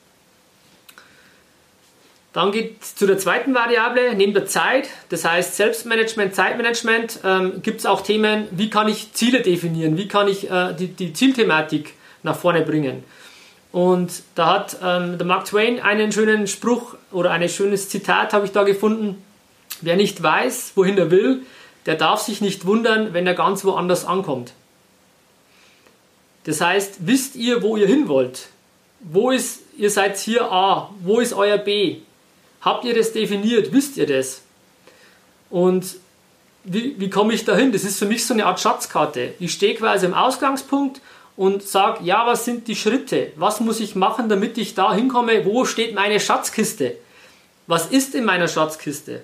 Dann 2.32 2.52
geht 2.52 2.80
es 2.80 2.94
zu 2.94 3.08
der 3.08 3.18
zweiten 3.18 3.52
Variable, 3.52 4.14
neben 4.14 4.32
der 4.32 4.46
Zeit, 4.46 4.88
das 5.08 5.24
heißt 5.24 5.56
Selbstmanagement, 5.56 6.36
Zeitmanagement, 6.36 7.18
ähm, 7.24 7.62
gibt 7.64 7.80
es 7.80 7.86
auch 7.86 8.02
Themen, 8.02 8.46
wie 8.52 8.70
kann 8.70 8.86
ich 8.86 9.12
Ziele 9.12 9.40
definieren, 9.40 9.96
wie 9.96 10.06
kann 10.06 10.28
ich 10.28 10.48
äh, 10.48 10.72
die, 10.72 10.86
die, 10.86 11.12
Zielthematik 11.12 11.94
nach 12.22 12.36
vorne 12.36 12.62
bringen. 12.62 13.04
Und 13.72 14.22
da 14.34 14.54
hat 14.54 14.76
ähm, 14.82 15.16
der 15.16 15.26
Mark 15.26 15.46
Twain 15.46 15.80
einen 15.80 16.12
schönen 16.12 16.46
Spruch 16.46 16.94
oder 17.10 17.30
ein 17.30 17.48
schönes 17.48 17.88
Zitat 17.88 18.34
habe 18.34 18.44
ich 18.44 18.52
da 18.52 18.64
gefunden. 18.64 19.22
Wer 19.80 19.96
nicht 19.96 20.22
weiß, 20.22 20.72
wohin 20.74 20.98
er 20.98 21.10
will, 21.10 21.42
der 21.86 21.96
darf 21.96 22.20
sich 22.20 22.40
nicht 22.40 22.66
wundern, 22.66 23.14
wenn 23.14 23.26
er 23.26 23.34
ganz 23.34 23.64
woanders 23.64 24.04
ankommt. 24.04 24.52
Das 26.44 26.60
heißt, 26.60 27.06
wisst 27.06 27.36
ihr, 27.36 27.62
wo 27.62 27.76
ihr 27.76 27.86
hin 27.86 28.08
wollt? 28.08 28.48
Wo 29.00 29.30
ist, 29.30 29.60
ihr 29.76 29.90
seid 29.90 30.18
hier 30.18 30.52
A, 30.52 30.90
wo 31.00 31.20
ist 31.20 31.32
euer 31.32 31.58
B? 31.58 31.98
Habt 32.60 32.84
ihr 32.84 32.94
das 32.94 33.12
definiert? 33.12 33.72
Wisst 33.72 33.96
ihr 33.96 34.06
das? 34.06 34.42
Und 35.50 35.96
wie, 36.64 36.98
wie 36.98 37.10
komme 37.10 37.34
ich 37.34 37.44
dahin? 37.44 37.72
Das 37.72 37.84
ist 37.84 37.98
für 37.98 38.06
mich 38.06 38.24
so 38.24 38.34
eine 38.34 38.46
Art 38.46 38.60
Schatzkarte. 38.60 39.34
Ich 39.40 39.52
stehe 39.52 39.74
quasi 39.74 40.06
im 40.06 40.14
Ausgangspunkt 40.14 41.00
und 41.36 41.62
sage, 41.62 42.04
ja, 42.04 42.26
was 42.26 42.44
sind 42.44 42.68
die 42.68 42.76
Schritte? 42.76 43.32
Was 43.36 43.60
muss 43.60 43.80
ich 43.80 43.94
machen, 43.94 44.28
damit 44.28 44.58
ich 44.58 44.74
da 44.74 44.94
hinkomme? 44.94 45.44
Wo 45.44 45.64
steht 45.64 45.94
meine 45.94 46.20
Schatzkiste? 46.20 46.96
Was 47.66 47.86
ist 47.86 48.14
in 48.14 48.24
meiner 48.24 48.48
Schatzkiste? 48.48 49.22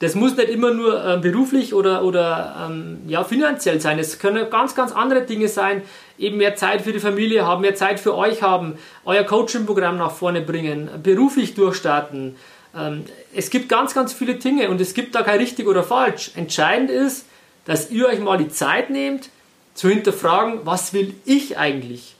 Das 0.00 0.14
muss 0.14 0.36
nicht 0.36 0.50
immer 0.50 0.72
nur 0.72 1.02
äh, 1.02 1.16
beruflich 1.18 1.72
oder, 1.72 2.04
oder 2.04 2.66
ähm, 2.68 2.98
ja, 3.06 3.24
finanziell 3.24 3.80
sein. 3.80 3.98
Es 3.98 4.18
können 4.18 4.50
ganz, 4.50 4.74
ganz 4.74 4.92
andere 4.92 5.22
Dinge 5.22 5.48
sein. 5.48 5.82
Eben 6.18 6.36
mehr 6.36 6.56
Zeit 6.56 6.82
für 6.82 6.92
die 6.92 7.00
Familie 7.00 7.46
haben, 7.46 7.62
mehr 7.62 7.74
Zeit 7.74 8.00
für 8.00 8.14
euch 8.14 8.42
haben, 8.42 8.76
euer 9.04 9.22
Coaching-Programm 9.24 9.96
nach 9.96 10.10
vorne 10.10 10.42
bringen, 10.42 10.90
beruflich 11.02 11.54
durchstarten. 11.54 12.36
Ähm, 12.76 13.04
es 13.34 13.50
gibt 13.50 13.68
ganz, 13.68 13.94
ganz 13.94 14.12
viele 14.12 14.34
Dinge 14.34 14.68
und 14.68 14.80
es 14.80 14.94
gibt 14.94 15.14
da 15.14 15.22
kein 15.22 15.38
richtig 15.38 15.66
oder 15.66 15.82
falsch. 15.82 16.32
Entscheidend 16.34 16.90
ist, 16.90 17.26
dass 17.64 17.90
ihr 17.90 18.08
euch 18.08 18.20
mal 18.20 18.36
die 18.36 18.48
Zeit 18.48 18.90
nehmt, 18.90 19.30
zu 19.74 19.88
hinterfragen, 19.88 20.60
was 20.64 20.92
will 20.92 21.14
ich 21.24 21.58
eigentlich? 21.58 22.14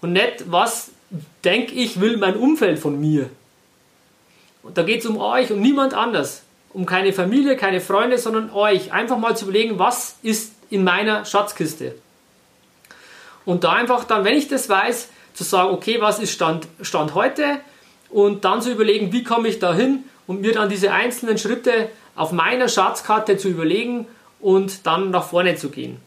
Und 0.00 0.12
nicht, 0.12 0.50
was 0.50 0.90
denke 1.44 1.74
ich, 1.74 2.00
will 2.00 2.16
mein 2.16 2.36
Umfeld 2.36 2.78
von 2.78 3.00
mir. 3.00 3.30
Und 4.62 4.76
da 4.78 4.82
geht 4.82 5.00
es 5.00 5.06
um 5.06 5.18
euch 5.18 5.50
und 5.50 5.60
niemand 5.60 5.94
anders 5.94 6.42
um 6.72 6.86
keine 6.86 7.12
Familie, 7.12 7.56
keine 7.56 7.80
Freunde, 7.80 8.18
sondern 8.18 8.50
euch. 8.50 8.92
Einfach 8.92 9.18
mal 9.18 9.36
zu 9.36 9.44
überlegen, 9.44 9.78
was 9.78 10.16
ist 10.22 10.52
in 10.70 10.84
meiner 10.84 11.24
Schatzkiste. 11.24 11.94
Und 13.44 13.64
da 13.64 13.72
einfach 13.72 14.04
dann, 14.04 14.24
wenn 14.24 14.36
ich 14.36 14.48
das 14.48 14.68
weiß, 14.68 15.08
zu 15.34 15.44
sagen, 15.44 15.70
okay, 15.70 16.00
was 16.00 16.18
ist 16.18 16.32
Stand, 16.32 16.66
Stand 16.80 17.14
heute 17.14 17.58
und 18.10 18.44
dann 18.44 18.62
zu 18.62 18.70
überlegen, 18.70 19.12
wie 19.12 19.24
komme 19.24 19.48
ich 19.48 19.58
da 19.58 19.74
hin 19.74 20.04
und 20.26 20.40
mir 20.40 20.52
dann 20.52 20.68
diese 20.68 20.92
einzelnen 20.92 21.38
Schritte 21.38 21.88
auf 22.14 22.32
meiner 22.32 22.68
Schatzkarte 22.68 23.36
zu 23.36 23.48
überlegen 23.48 24.06
und 24.40 24.86
dann 24.86 25.10
nach 25.10 25.24
vorne 25.24 25.56
zu 25.56 25.70
gehen. 25.70 25.98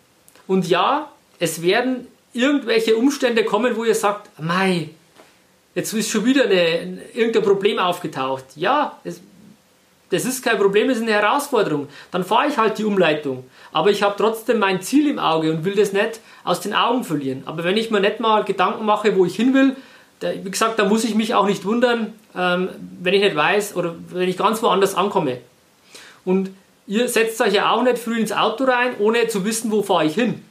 Und 0.48 0.68
ja, 0.68 1.10
es 1.40 1.62
werden 1.62 2.08
irgendwelche 2.34 2.96
Umstände 2.96 3.46
kommen, 3.46 3.76
wo 3.76 3.84
ihr 3.84 3.96
sagt, 3.96 4.30
mei, 4.40 4.90
jetzt 5.74 5.94
ist 5.94 6.10
schon 6.10 6.26
wieder 6.26 6.46
eine, 6.46 7.02
irgendein 7.14 7.44
Problem 7.44 7.80
aufgetaucht. 7.80 8.46
Ja, 8.56 9.00
es, 9.04 9.22
das 10.10 10.26
ist 10.26 10.44
kein 10.44 10.58
Problem, 10.58 10.88
das 10.88 10.98
ist 10.98 11.04
eine 11.04 11.14
Herausforderung. 11.14 11.88
Dann 12.12 12.24
fahre 12.24 12.48
ich 12.48 12.58
halt 12.58 12.78
die 12.78 12.86
Umleitung. 12.86 13.46
Aber 13.72 13.90
ich 13.90 14.04
habe 14.04 14.16
trotzdem 14.18 14.60
mein 14.60 14.82
Ziel 14.82 15.10
im 15.10 15.20
Auge 15.20 15.52
und 15.52 15.66
will 15.66 15.76
das 15.76 15.94
nicht 15.94 16.20
aus 16.44 16.62
den 16.62 16.74
Augen 16.74 17.04
verlieren. 17.04 17.44
Aber 17.46 17.64
wenn 17.64 17.78
ich 17.78 17.90
mir 17.90 18.00
nicht 18.00 18.20
mal 18.20 18.44
Gedanken 18.44 18.86
mache, 18.86 19.16
wo 19.18 19.26
ich 19.26 19.36
hin 19.36 19.54
will, 19.54 19.76
da, 20.20 20.32
wie 20.32 20.52
gesagt, 20.52 20.80
da 20.80 20.86
muss 20.86 21.04
ich 21.04 21.16
mich 21.16 21.34
auch 21.34 21.46
nicht 21.46 21.66
wundern, 21.66 22.14
ähm, 22.36 22.70
wenn 23.02 23.14
ich 23.14 23.22
nicht 23.22 23.36
weiß 23.36 23.76
oder 23.76 23.96
wenn 24.10 24.30
ich 24.30 24.38
ganz 24.38 24.62
woanders 24.62 24.96
ankomme. 24.96 25.40
Und 26.24 26.52
ihr 26.88 27.08
setzt 27.08 27.40
euch 27.42 27.54
ja 27.54 27.72
auch 27.72 27.84
nicht 27.84 28.00
früh 28.00 28.20
ins 28.20 28.32
Auto 28.32 28.66
rein, 28.66 28.96
ohne 29.00 29.28
zu 29.28 29.46
wissen, 29.46 29.72
wo 29.72 29.84
fahre 29.84 30.06
ich 30.06 30.16
hin. 30.16 30.44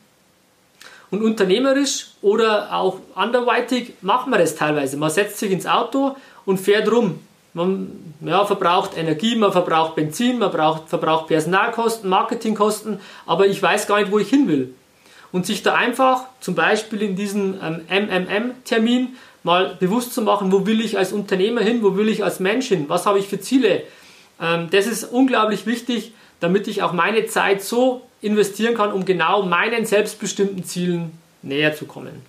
Und 1.10 1.22
unternehmerisch 1.22 2.08
oder 2.22 2.74
auch 2.74 2.98
anderweitig 3.14 3.92
macht 4.00 4.26
man 4.26 4.40
das 4.40 4.56
teilweise. 4.56 4.96
Man 4.96 5.10
setzt 5.10 5.38
sich 5.38 5.52
ins 5.52 5.66
Auto 5.66 6.16
und 6.44 6.58
fährt 6.58 6.90
rum 6.90 7.20
man 7.54 8.14
ja, 8.20 8.44
verbraucht 8.44 8.96
Energie, 8.96 9.36
man 9.36 9.52
verbraucht 9.52 9.94
Benzin, 9.94 10.38
man 10.38 10.50
braucht, 10.50 10.88
verbraucht 10.88 11.28
Personalkosten, 11.28 12.10
Marketingkosten, 12.10 13.00
aber 13.26 13.46
ich 13.46 13.62
weiß 13.62 13.86
gar 13.86 14.00
nicht, 14.00 14.10
wo 14.10 14.18
ich 14.18 14.28
hin 14.28 14.48
will. 14.48 14.74
Und 15.32 15.46
sich 15.46 15.62
da 15.62 15.74
einfach 15.74 16.24
zum 16.40 16.54
Beispiel 16.54 17.02
in 17.02 17.16
diesem 17.16 17.56
ähm, 17.62 17.82
MMM-Termin 17.88 19.16
mal 19.42 19.76
bewusst 19.78 20.14
zu 20.14 20.22
machen, 20.22 20.52
wo 20.52 20.66
will 20.66 20.80
ich 20.80 20.98
als 20.98 21.12
Unternehmer 21.12 21.60
hin, 21.60 21.82
wo 21.82 21.96
will 21.96 22.08
ich 22.08 22.22
als 22.24 22.40
Mensch 22.40 22.68
hin, 22.68 22.84
was 22.88 23.06
habe 23.06 23.18
ich 23.18 23.28
für 23.28 23.40
Ziele. 23.40 23.82
Ähm, 24.40 24.68
das 24.70 24.86
ist 24.86 25.04
unglaublich 25.04 25.66
wichtig, 25.66 26.12
damit 26.44 26.68
ich 26.68 26.82
auch 26.82 26.92
meine 26.92 27.24
Zeit 27.24 27.62
so 27.62 28.02
investieren 28.20 28.74
kann, 28.74 28.92
um 28.92 29.06
genau 29.06 29.42
meinen 29.44 29.86
selbstbestimmten 29.86 30.62
Zielen 30.62 31.18
näher 31.40 31.74
zu 31.74 31.86
kommen. 31.86 32.22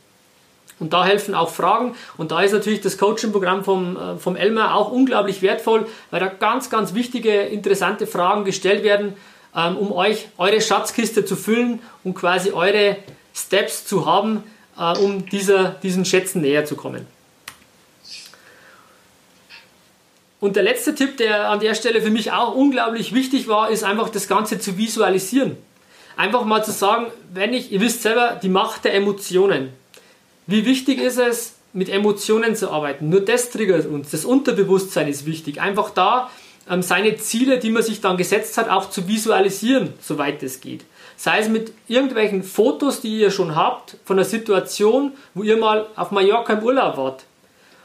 Und 0.80 0.94
da 0.94 1.06
helfen 1.06 1.36
auch 1.36 1.50
Fragen. 1.50 1.96
Und 2.16 2.32
da 2.32 2.42
ist 2.42 2.54
natürlich 2.54 2.80
das 2.80 2.98
Coaching-Programm 2.98 3.66
vom, 3.66 3.98
äh, 3.98 4.18
vom 4.18 4.38
Elmer 4.38 4.74
auch 4.74 4.90
unglaublich 4.90 5.42
wertvoll, 5.42 5.86
weil 6.12 6.22
da 6.22 6.28
ganz, 6.28 6.70
ganz 6.70 6.94
wichtige, 6.94 7.42
interessante 7.42 8.08
Fragen 8.08 8.46
gestellt 8.46 8.84
werden, 8.84 9.16
ähm, 9.54 9.76
um 9.76 9.92
euch 9.92 10.28
eure 10.38 10.62
Schatzkiste 10.62 11.26
zu 11.26 11.36
füllen 11.36 11.82
und 12.06 12.14
quasi 12.14 12.52
eure 12.52 12.96
Steps 13.34 13.86
zu 13.86 14.06
haben, 14.06 14.44
äh, 14.80 14.98
um 14.98 15.26
dieser, 15.26 15.76
diesen 15.84 16.06
Schätzen 16.06 16.42
näher 16.42 16.64
zu 16.64 16.78
kommen. 16.78 17.06
Und 20.40 20.56
der 20.56 20.64
letzte 20.64 20.94
Tipp, 20.94 21.18
der 21.18 21.50
an 21.50 21.60
der 21.60 21.76
Stelle 21.76 22.02
für 22.02 22.10
mich 22.10 22.32
auch 22.32 22.54
unglaublich 22.54 23.14
wichtig 23.14 23.48
war, 23.48 23.70
ist 23.70 23.84
einfach 23.84 24.10
das 24.10 24.28
Ganze 24.28 24.60
zu 24.60 24.78
visualisieren. 24.78 25.58
Einfach 26.18 26.46
mal 26.46 26.64
zu 26.64 26.72
sagen, 26.72 27.08
wenn 27.34 27.54
ich, 27.54 27.72
ihr 27.72 27.82
wisst 27.82 28.02
selber, 28.02 28.40
die 28.42 28.50
Macht 28.50 28.86
der 28.86 28.94
Emotionen. 28.94 29.70
Wie 30.48 30.66
wichtig 30.66 31.00
ist 31.00 31.18
es, 31.18 31.54
mit 31.74 31.90
Emotionen 31.90 32.56
zu 32.56 32.70
arbeiten? 32.70 33.10
Nur 33.10 33.22
das 33.22 33.50
triggert 33.50 33.86
uns. 33.86 34.12
Das 34.12 34.24
Unterbewusstsein 34.24 35.08
ist 35.08 35.26
wichtig. 35.26 35.60
Einfach 35.60 35.90
da 35.90 36.30
ähm, 36.70 36.82
seine 36.82 37.18
Ziele, 37.18 37.60
die 37.60 37.70
man 37.70 37.84
sich 37.84 38.02
dann 38.02 38.18
gesetzt 38.18 38.58
hat, 38.58 38.70
auch 38.70 38.90
zu 38.90 39.08
visualisieren, 39.08 39.94
soweit 40.00 40.42
es 40.44 40.62
geht. 40.62 40.86
Sei 41.18 41.40
es 41.40 41.50
mit 41.50 41.74
irgendwelchen 41.88 42.44
Fotos, 42.44 43.02
die 43.02 43.20
ihr 43.20 43.32
schon 43.32 43.56
habt, 43.56 43.98
von 44.06 44.18
der 44.18 44.26
Situation, 44.26 45.14
wo 45.34 45.44
ihr 45.44 45.58
mal 45.58 45.88
auf 45.96 46.12
Mallorca 46.12 46.54
im 46.54 46.64
Urlaub 46.64 46.98
wart 46.98 47.24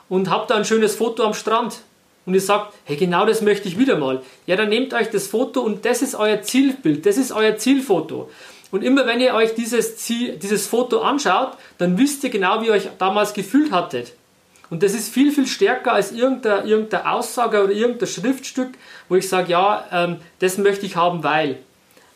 und 0.09 0.29
habt 0.29 0.51
da 0.51 0.57
ein 0.57 0.65
schönes 0.65 0.97
Foto 0.97 1.23
am 1.25 1.35
Strand 1.35 1.81
und 2.27 2.35
ihr 2.35 2.41
sagt, 2.41 2.75
hey, 2.85 2.97
genau 2.97 3.27
das 3.27 3.43
möchte 3.43 3.69
ich 3.69 3.79
wieder 3.79 3.97
mal. 3.97 4.23
Ja, 4.47 4.57
dann 4.57 4.69
nehmt 4.69 4.95
euch 4.95 5.11
das 5.11 5.27
Foto 5.27 5.61
und 5.61 5.85
das 5.85 6.03
ist 6.03 6.15
euer 6.15 6.43
Zielbild, 6.43 7.07
das 7.07 7.17
ist 7.17 7.33
euer 7.33 7.57
Zielfoto. 7.57 8.31
Und 8.71 8.85
immer 8.85 9.07
wenn 9.07 9.21
ihr 9.21 9.35
euch 9.35 9.55
dieses, 9.55 9.97
Ziel, 9.97 10.37
dieses 10.37 10.67
Foto 10.67 11.01
anschaut, 11.01 11.53
dann 11.79 11.99
wisst 11.99 12.23
ihr 12.23 12.31
genau, 12.31 12.63
wie 12.63 12.67
ihr 12.67 12.73
euch 12.73 12.89
damals 12.99 13.35
gefühlt 13.35 13.73
hattet. 13.73 14.13
Und 14.71 14.85
das 14.85 14.95
ist 14.95 15.13
viel, 15.13 15.33
viel 15.33 15.49
stärker 15.49 15.93
als 15.93 16.13
irgendeine, 16.13 16.69
irgendeine 16.69 17.11
Aussage 17.11 17.65
oder 17.65 17.73
irgendein 17.73 18.09
Schriftstück, 18.09 18.71
wo 19.09 19.17
ich 19.17 19.29
sage, 19.29 19.51
ja, 19.51 19.85
ähm, 19.91 20.17
das 20.39 20.59
möchte 20.59 20.87
ich 20.87 20.97
haben, 20.97 21.25
weil. 21.25 21.59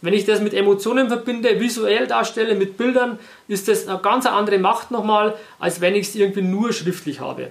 Wenn 0.01 0.15
ich 0.15 0.27
das 0.27 0.41
mit 0.41 0.53
Emotionen 0.53 1.09
verbinde, 1.09 1.59
visuell 1.61 2.07
darstelle, 2.07 2.55
mit 2.55 2.77
Bildern, 2.77 3.19
ist 3.49 3.69
das 3.69 3.89
eine 3.89 3.99
ganz 3.99 4.27
andere 4.27 4.59
Macht 4.59 4.91
nochmal, 4.91 5.35
als 5.59 5.81
wenn 5.81 5.95
ich 5.95 6.09
es 6.09 6.15
irgendwie 6.15 6.43
nur 6.43 6.73
schriftlich 6.73 7.21
habe. 7.21 7.49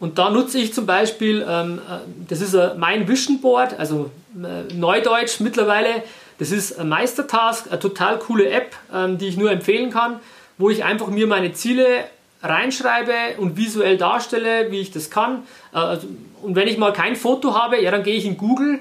Und 0.00 0.18
da 0.18 0.30
nutze 0.30 0.58
ich 0.58 0.72
zum 0.72 0.86
Beispiel, 0.86 1.46
ähm, 1.46 1.78
äh, 1.78 1.98
das 2.26 2.40
ist 2.40 2.56
mein 2.78 3.06
Vision 3.06 3.40
Board, 3.40 3.78
also 3.78 4.10
äh, 4.34 4.72
Neudeutsch 4.74 5.40
mittlerweile, 5.40 6.02
das 6.38 6.50
ist 6.50 6.78
ein 6.78 6.88
Meistertask, 6.88 7.66
eine 7.70 7.78
total 7.78 8.18
coole 8.18 8.48
App, 8.48 8.74
ähm, 8.92 9.18
die 9.18 9.28
ich 9.28 9.36
nur 9.36 9.52
empfehlen 9.52 9.90
kann, 9.90 10.20
wo 10.56 10.70
ich 10.70 10.84
einfach 10.84 11.08
mir 11.08 11.26
meine 11.26 11.52
Ziele 11.52 12.04
reinschreibe 12.42 13.12
und 13.36 13.58
visuell 13.58 13.98
darstelle, 13.98 14.70
wie 14.70 14.80
ich 14.80 14.90
das 14.90 15.10
kann. 15.10 15.42
Äh, 15.74 15.78
also, 15.78 16.08
und 16.40 16.56
wenn 16.56 16.66
ich 16.66 16.78
mal 16.78 16.94
kein 16.94 17.14
Foto 17.14 17.54
habe, 17.54 17.80
ja, 17.82 17.90
dann 17.90 18.02
gehe 18.02 18.16
ich 18.16 18.24
in 18.24 18.38
Google 18.38 18.80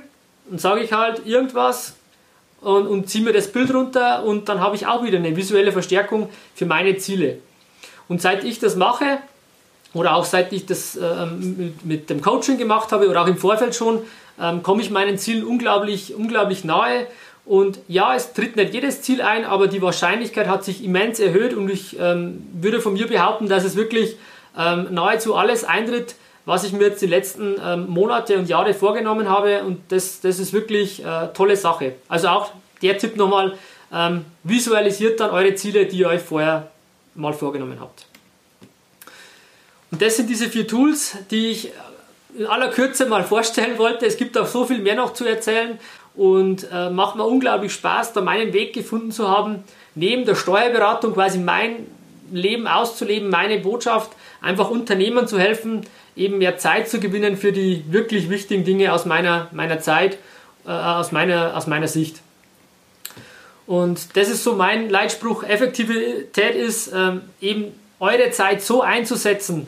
und 0.49 0.61
sage 0.61 0.81
ich 0.81 0.93
halt 0.93 1.25
irgendwas 1.25 1.95
und, 2.61 2.87
und 2.87 3.09
ziehe 3.09 3.25
mir 3.25 3.33
das 3.33 3.51
Bild 3.51 3.73
runter 3.73 4.23
und 4.23 4.47
dann 4.47 4.61
habe 4.61 4.77
ich 4.77 4.87
auch 4.87 5.03
wieder 5.03 5.17
eine 5.17 5.35
visuelle 5.35 5.73
Verstärkung 5.73 6.29
für 6.55 6.65
meine 6.65 6.95
Ziele. 6.95 7.39
Und 8.07 8.21
seit 8.21 8.45
ich 8.45 8.59
das 8.59 8.77
mache, 8.77 9.19
oder 9.93 10.15
auch 10.15 10.25
seit 10.25 10.53
ich 10.53 10.65
das 10.65 10.95
ähm, 10.95 11.55
mit, 11.57 11.85
mit, 11.85 12.09
dem 12.09 12.21
Coaching 12.21 12.57
gemacht 12.57 12.91
habe 12.91 13.09
oder 13.09 13.23
auch 13.23 13.27
im 13.27 13.37
Vorfeld 13.37 13.75
schon, 13.75 14.01
ähm, 14.39 14.63
komme 14.63 14.81
ich 14.81 14.91
meinen 14.91 15.17
Zielen 15.17 15.43
unglaublich, 15.43 16.15
unglaublich 16.15 16.63
nahe 16.63 17.07
und 17.45 17.79
ja, 17.87 18.15
es 18.15 18.33
tritt 18.33 18.55
nicht 18.55 18.73
jedes 18.73 19.01
Ziel 19.01 19.23
ein, 19.23 19.43
aber 19.43 19.67
die 19.67 19.81
Wahrscheinlichkeit 19.81 20.47
hat 20.47 20.63
sich 20.63 20.83
immens 20.83 21.19
erhöht 21.19 21.55
und 21.55 21.69
ich 21.69 21.99
ähm, 21.99 22.45
würde 22.53 22.79
von 22.79 22.93
mir 22.93 23.07
behaupten, 23.07 23.49
dass 23.49 23.63
es 23.63 23.75
wirklich 23.75 24.17
ähm, 24.55 24.87
nahezu 24.91 25.35
alles 25.35 25.63
eintritt, 25.63 26.15
was 26.45 26.63
ich 26.63 26.73
mir 26.73 26.89
jetzt 26.89 27.01
die 27.01 27.07
letzten 27.07 27.55
ähm, 27.63 27.87
Monate 27.87 28.37
und 28.37 28.47
Jahre 28.49 28.73
vorgenommen 28.73 29.29
habe 29.29 29.63
und 29.63 29.81
das, 29.89 30.21
das 30.21 30.37
ist 30.37 30.53
wirklich 30.53 31.03
äh, 31.03 31.27
tolle 31.33 31.55
Sache. 31.55 31.93
Also 32.07 32.27
auch 32.27 32.51
der 32.83 32.97
Tipp 32.97 33.17
nochmal, 33.17 33.55
ähm, 33.91 34.25
visualisiert 34.43 35.19
dann 35.19 35.31
eure 35.31 35.55
Ziele, 35.55 35.85
die 35.87 35.97
ihr 35.97 36.07
euch 36.09 36.21
vorher 36.21 36.69
mal 37.15 37.33
vorgenommen 37.33 37.79
habt. 37.79 38.08
Und 39.91 40.01
das 40.01 40.17
sind 40.17 40.29
diese 40.29 40.49
vier 40.49 40.67
Tools, 40.67 41.17
die 41.31 41.47
ich 41.47 41.71
in 42.37 42.45
aller 42.45 42.69
Kürze 42.69 43.07
mal 43.07 43.23
vorstellen 43.23 43.77
wollte. 43.77 44.05
Es 44.05 44.17
gibt 44.17 44.37
auch 44.37 44.47
so 44.47 44.65
viel 44.65 44.79
mehr 44.79 44.95
noch 44.95 45.13
zu 45.13 45.25
erzählen, 45.25 45.79
und 46.19 46.67
äh, 46.69 46.89
macht 46.89 47.15
mir 47.15 47.23
unglaublich 47.23 47.71
Spaß, 47.71 48.11
da 48.11 48.19
meinen 48.19 48.51
Weg 48.51 48.73
gefunden 48.73 49.11
zu 49.11 49.29
haben, 49.29 49.63
neben 49.95 50.25
der 50.25 50.35
Steuerberatung 50.35 51.13
quasi 51.13 51.39
mein 51.39 51.87
Leben 52.29 52.67
auszuleben, 52.67 53.29
meine 53.29 53.59
Botschaft, 53.59 54.11
einfach 54.41 54.69
Unternehmern 54.69 55.29
zu 55.29 55.39
helfen, 55.39 55.81
eben 56.17 56.39
mehr 56.39 56.57
Zeit 56.57 56.89
zu 56.89 56.99
gewinnen 56.99 57.37
für 57.37 57.53
die 57.53 57.85
wirklich 57.87 58.29
wichtigen 58.29 58.65
Dinge 58.65 58.91
aus 58.91 59.05
meiner, 59.05 59.47
meiner 59.53 59.79
Zeit, 59.79 60.17
äh, 60.65 60.71
aus, 60.71 61.13
meiner, 61.13 61.55
aus 61.55 61.67
meiner 61.67 61.87
Sicht. 61.87 62.21
Und 63.65 64.17
das 64.17 64.27
ist 64.27 64.43
so 64.43 64.55
mein 64.55 64.89
Leitspruch, 64.89 65.43
Effektivität 65.43 66.55
ist 66.55 66.91
ähm, 66.93 67.21
eben 67.39 67.71
eure 68.01 68.29
Zeit 68.31 68.61
so 68.61 68.81
einzusetzen, 68.81 69.67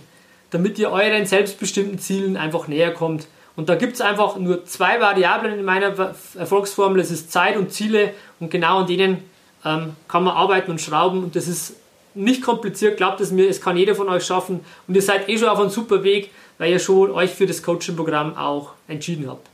damit 0.51 0.77
ihr 0.77 0.91
euren 0.91 1.25
selbstbestimmten 1.25 1.99
Zielen 1.99 2.37
einfach 2.37 2.67
näher 2.67 2.93
kommt. 2.93 3.27
Und 3.55 3.67
da 3.69 3.75
gibt 3.75 3.93
es 3.93 4.01
einfach 4.01 4.37
nur 4.37 4.65
zwei 4.65 5.01
Variablen 5.01 5.59
in 5.59 5.65
meiner 5.65 6.13
Erfolgsformel. 6.37 6.99
Das 6.99 7.11
ist 7.11 7.31
Zeit 7.31 7.57
und 7.57 7.73
Ziele 7.73 8.13
und 8.39 8.51
genau 8.51 8.79
an 8.79 8.87
denen 8.87 9.23
ähm, 9.65 9.95
kann 10.07 10.23
man 10.23 10.35
arbeiten 10.35 10.71
und 10.71 10.79
schrauben 10.79 11.23
und 11.23 11.35
das 11.35 11.47
ist 11.47 11.75
nicht 12.13 12.41
kompliziert, 12.41 12.97
glaubt 12.97 13.21
es 13.21 13.31
mir, 13.31 13.47
es 13.47 13.61
kann 13.61 13.77
jeder 13.77 13.95
von 13.95 14.09
euch 14.09 14.25
schaffen 14.25 14.61
und 14.87 14.95
ihr 14.95 15.01
seid 15.01 15.29
eh 15.29 15.37
schon 15.37 15.47
auf 15.47 15.59
einem 15.59 15.69
super 15.69 16.03
Weg, 16.03 16.31
weil 16.57 16.71
ihr 16.71 16.79
schon 16.79 17.11
euch 17.11 17.31
für 17.31 17.45
das 17.45 17.63
Coaching-Programm 17.63 18.37
auch 18.37 18.73
entschieden 18.87 19.29
habt. 19.29 19.47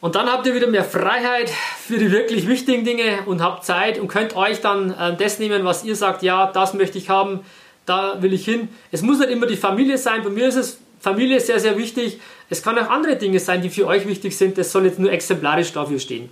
Und 0.00 0.16
dann 0.16 0.30
habt 0.30 0.46
ihr 0.46 0.54
wieder 0.54 0.66
mehr 0.66 0.84
Freiheit 0.84 1.50
für 1.50 1.98
die 1.98 2.10
wirklich 2.10 2.46
wichtigen 2.46 2.84
Dinge 2.84 3.20
und 3.26 3.42
habt 3.42 3.64
Zeit 3.64 3.98
und 3.98 4.08
könnt 4.08 4.36
euch 4.36 4.60
dann 4.60 4.90
äh, 4.90 5.16
das 5.16 5.38
nehmen, 5.38 5.64
was 5.64 5.82
ihr 5.84 5.96
sagt, 5.96 6.22
ja, 6.22 6.50
das 6.52 6.74
möchte 6.74 6.98
ich 6.98 7.08
haben, 7.08 7.40
da 7.86 8.22
will 8.22 8.32
ich 8.32 8.44
hin. 8.44 8.68
Es 8.90 9.02
muss 9.02 9.18
nicht 9.18 9.30
immer 9.30 9.46
die 9.46 9.56
Familie 9.56 9.98
sein, 9.98 10.22
bei 10.22 10.30
mir 10.30 10.48
ist 10.48 10.56
es 10.56 10.78
Familie 11.00 11.38
sehr, 11.38 11.60
sehr 11.60 11.76
wichtig. 11.76 12.18
Es 12.48 12.62
kann 12.62 12.78
auch 12.78 12.88
andere 12.88 13.16
Dinge 13.16 13.38
sein, 13.38 13.60
die 13.60 13.68
für 13.68 13.86
euch 13.86 14.08
wichtig 14.08 14.36
sind. 14.36 14.56
Das 14.56 14.72
soll 14.72 14.86
jetzt 14.86 14.98
nur 14.98 15.12
exemplarisch 15.12 15.72
dafür 15.72 15.98
stehen. 15.98 16.30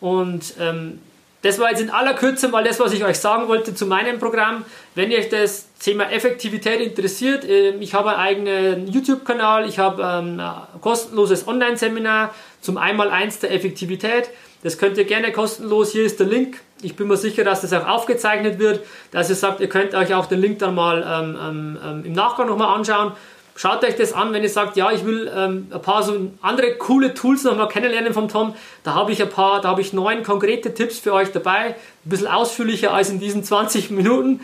Und 0.00 0.54
ähm, 0.60 0.98
das 1.42 1.58
war 1.58 1.70
jetzt 1.70 1.80
in 1.80 1.88
aller 1.88 2.12
Kürze 2.12 2.48
mal 2.48 2.62
das, 2.62 2.78
was 2.78 2.92
ich 2.92 3.02
euch 3.04 3.18
sagen 3.18 3.48
wollte 3.48 3.74
zu 3.74 3.86
meinem 3.86 4.18
Programm. 4.18 4.64
Wenn 4.94 5.10
euch 5.10 5.30
das 5.30 5.68
Thema 5.78 6.10
Effektivität 6.12 6.80
interessiert, 6.80 7.44
äh, 7.44 7.70
ich 7.76 7.94
habe 7.94 8.10
einen 8.10 8.18
eigenen 8.18 8.88
YouTube-Kanal, 8.88 9.66
ich 9.66 9.78
habe 9.78 10.02
ähm, 10.02 10.38
ein 10.38 10.80
kostenloses 10.82 11.48
Online-Seminar 11.48 12.34
zum 12.60 12.76
Einmaleins 12.76 13.38
der 13.38 13.52
Effektivität. 13.52 14.28
Das 14.62 14.76
könnt 14.76 14.98
ihr 14.98 15.04
gerne 15.04 15.32
kostenlos, 15.32 15.92
hier 15.92 16.04
ist 16.04 16.20
der 16.20 16.26
Link. 16.26 16.60
Ich 16.82 16.96
bin 16.96 17.08
mir 17.08 17.16
sicher, 17.16 17.44
dass 17.44 17.62
das 17.62 17.72
auch 17.72 17.86
aufgezeichnet 17.86 18.58
wird, 18.58 18.80
dass 19.10 19.30
ihr 19.30 19.36
sagt, 19.36 19.60
ihr 19.60 19.68
könnt 19.68 19.94
euch 19.94 20.12
auch 20.14 20.26
den 20.26 20.40
Link 20.40 20.58
dann 20.58 20.74
mal 20.74 21.02
ähm, 21.06 21.38
ähm, 21.40 21.78
ähm 21.82 22.04
im 22.04 22.12
Nachgang 22.12 22.46
nochmal 22.46 22.76
anschauen. 22.76 23.12
Schaut 23.56 23.84
euch 23.84 23.96
das 23.96 24.12
an, 24.12 24.32
wenn 24.32 24.42
ihr 24.42 24.48
sagt, 24.48 24.76
ja, 24.76 24.90
ich 24.90 25.04
will 25.04 25.30
ähm, 25.34 25.68
ein 25.70 25.82
paar 25.82 26.02
so 26.02 26.30
andere 26.40 26.76
coole 26.76 27.12
Tools 27.12 27.44
nochmal 27.44 27.68
kennenlernen 27.68 28.14
vom 28.14 28.28
Tom. 28.28 28.54
Da 28.84 28.94
habe 28.94 29.12
ich 29.12 29.20
ein 29.20 29.28
paar, 29.28 29.60
da 29.60 29.68
habe 29.68 29.80
ich 29.80 29.92
neun 29.92 30.22
konkrete 30.22 30.72
Tipps 30.72 30.98
für 30.98 31.12
euch 31.12 31.30
dabei. 31.32 31.74
Ein 31.74 31.74
bisschen 32.04 32.26
ausführlicher 32.26 32.94
als 32.94 33.10
in 33.10 33.20
diesen 33.20 33.44
20 33.44 33.90
Minuten. 33.90 34.40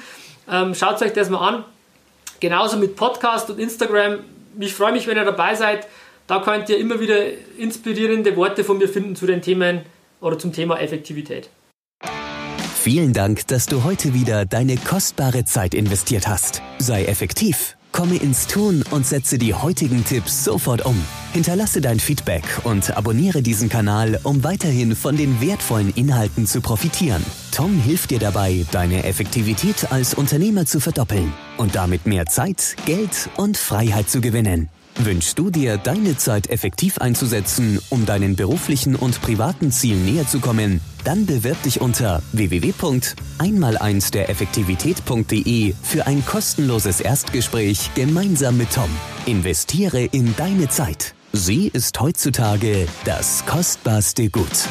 Ähm, 0.50 0.74
schaut 0.74 1.00
euch 1.02 1.12
das 1.12 1.30
mal 1.30 1.46
an. 1.46 1.64
Genauso 2.40 2.76
mit 2.76 2.96
Podcast 2.96 3.48
und 3.48 3.58
Instagram. 3.58 4.18
Ich 4.60 4.74
freue 4.74 4.92
mich, 4.92 5.06
wenn 5.06 5.16
ihr 5.16 5.24
dabei 5.24 5.54
seid. 5.54 5.86
Da 6.26 6.40
könnt 6.40 6.68
ihr 6.68 6.76
immer 6.76 7.00
wieder 7.00 7.16
inspirierende 7.56 8.36
Worte 8.36 8.64
von 8.64 8.78
mir 8.78 8.88
finden 8.88 9.16
zu 9.16 9.26
den 9.26 9.40
Themen 9.40 9.82
oder 10.20 10.38
zum 10.38 10.52
Thema 10.52 10.80
Effektivität. 10.80 11.50
Vielen 12.74 13.12
Dank, 13.12 13.46
dass 13.48 13.66
du 13.66 13.82
heute 13.82 14.14
wieder 14.14 14.44
deine 14.44 14.76
kostbare 14.76 15.44
Zeit 15.44 15.74
investiert 15.74 16.28
hast. 16.28 16.62
Sei 16.78 17.04
effektiv 17.04 17.76
Komme 17.96 18.16
ins 18.16 18.46
Tun 18.46 18.84
und 18.90 19.06
setze 19.06 19.38
die 19.38 19.54
heutigen 19.54 20.04
Tipps 20.04 20.44
sofort 20.44 20.84
um. 20.84 21.02
Hinterlasse 21.32 21.80
dein 21.80 21.98
Feedback 21.98 22.44
und 22.64 22.94
abonniere 22.94 23.40
diesen 23.40 23.70
Kanal, 23.70 24.20
um 24.22 24.44
weiterhin 24.44 24.94
von 24.94 25.16
den 25.16 25.40
wertvollen 25.40 25.94
Inhalten 25.94 26.46
zu 26.46 26.60
profitieren. 26.60 27.24
Tom 27.52 27.80
hilft 27.80 28.10
dir 28.10 28.18
dabei, 28.18 28.66
deine 28.70 29.04
Effektivität 29.04 29.90
als 29.90 30.12
Unternehmer 30.12 30.66
zu 30.66 30.78
verdoppeln 30.78 31.32
und 31.56 31.74
damit 31.74 32.04
mehr 32.04 32.26
Zeit, 32.26 32.76
Geld 32.84 33.30
und 33.38 33.56
Freiheit 33.56 34.10
zu 34.10 34.20
gewinnen. 34.20 34.68
Wünschst 34.98 35.38
du 35.38 35.50
dir, 35.50 35.76
deine 35.76 36.16
Zeit 36.16 36.48
effektiv 36.48 36.98
einzusetzen, 36.98 37.80
um 37.90 38.06
deinen 38.06 38.34
beruflichen 38.34 38.96
und 38.96 39.20
privaten 39.20 39.70
Zielen 39.70 40.06
näher 40.06 40.26
zu 40.26 40.40
kommen? 40.40 40.80
Dann 41.04 41.26
bewirb 41.26 41.62
dich 41.62 41.80
unter 41.80 42.22
www.einmal1 42.32 44.10
der 44.12 44.30
Effektivität.de 44.30 45.74
für 45.82 46.06
ein 46.06 46.24
kostenloses 46.24 47.00
Erstgespräch 47.00 47.90
gemeinsam 47.94 48.56
mit 48.56 48.72
Tom. 48.72 48.90
Investiere 49.26 50.04
in 50.04 50.34
deine 50.36 50.68
Zeit. 50.68 51.14
Sie 51.32 51.68
ist 51.68 52.00
heutzutage 52.00 52.88
das 53.04 53.44
kostbarste 53.44 54.30
Gut. 54.30 54.66